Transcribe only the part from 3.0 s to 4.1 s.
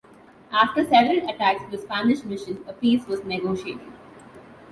was negotiated.